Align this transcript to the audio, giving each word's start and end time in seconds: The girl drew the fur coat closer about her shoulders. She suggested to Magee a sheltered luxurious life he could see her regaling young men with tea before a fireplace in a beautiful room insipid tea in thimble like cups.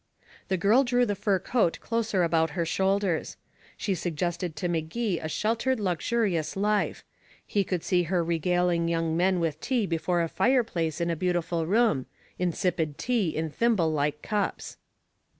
The 0.47 0.57
girl 0.57 0.83
drew 0.83 1.05
the 1.05 1.13
fur 1.13 1.37
coat 1.37 1.79
closer 1.79 2.23
about 2.23 2.49
her 2.57 2.65
shoulders. 2.65 3.37
She 3.77 3.93
suggested 3.93 4.55
to 4.55 4.67
Magee 4.67 5.19
a 5.19 5.29
sheltered 5.29 5.79
luxurious 5.79 6.55
life 6.55 7.05
he 7.45 7.63
could 7.63 7.83
see 7.83 8.01
her 8.09 8.23
regaling 8.23 8.87
young 8.89 9.15
men 9.15 9.39
with 9.39 9.61
tea 9.61 9.85
before 9.85 10.23
a 10.23 10.27
fireplace 10.27 11.01
in 11.01 11.11
a 11.11 11.15
beautiful 11.15 11.67
room 11.67 12.07
insipid 12.39 12.97
tea 12.97 13.29
in 13.29 13.51
thimble 13.51 13.93
like 13.93 14.23
cups. 14.23 14.77